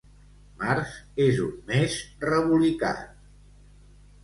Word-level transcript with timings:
Març 0.61 0.93
és 1.25 1.41
un 1.49 1.51
mes 1.73 1.99
rebolicat. 2.25 3.07